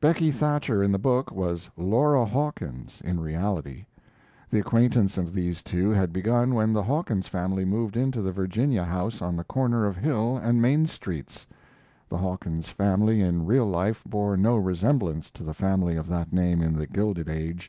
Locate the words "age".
17.28-17.68